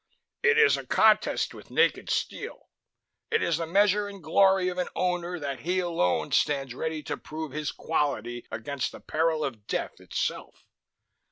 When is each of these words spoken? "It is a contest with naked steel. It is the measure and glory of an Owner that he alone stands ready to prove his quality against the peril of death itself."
"It 0.41 0.57
is 0.57 0.77
a 0.77 0.87
contest 0.87 1.53
with 1.53 1.69
naked 1.69 2.09
steel. 2.09 2.69
It 3.29 3.43
is 3.43 3.57
the 3.57 3.67
measure 3.67 4.07
and 4.07 4.23
glory 4.23 4.67
of 4.69 4.79
an 4.79 4.87
Owner 4.95 5.37
that 5.37 5.59
he 5.59 5.77
alone 5.77 6.31
stands 6.31 6.73
ready 6.73 7.03
to 7.03 7.17
prove 7.17 7.51
his 7.51 7.71
quality 7.71 8.47
against 8.49 8.93
the 8.93 8.99
peril 8.99 9.43
of 9.45 9.67
death 9.67 9.99
itself." 10.01 10.65